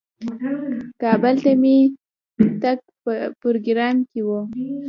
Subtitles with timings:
[1.01, 1.77] کابل ته مې
[2.61, 4.29] تګ په پروګرام کې و.